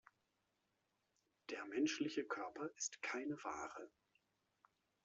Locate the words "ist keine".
2.75-3.37